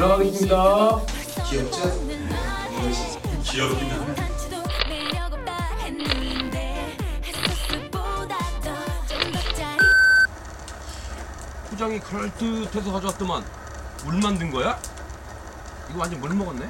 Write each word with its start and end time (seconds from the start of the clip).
들어가겠습니다. 0.00 0.56
귀엽죠? 1.50 1.78
귀엽긴 3.42 3.90
하네. 3.90 4.14
포장이 11.68 12.00
그럴듯해서 12.00 12.92
가져왔더만 12.92 13.44
물 14.04 14.20
만든 14.22 14.50
거야? 14.50 14.78
이거 15.90 16.00
완전 16.00 16.18
물 16.20 16.34
먹었네? 16.34 16.66